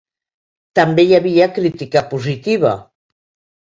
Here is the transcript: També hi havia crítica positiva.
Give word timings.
També 0.79 1.05
hi 1.11 1.15
havia 1.19 1.51
crítica 1.61 2.05
positiva. 2.17 2.77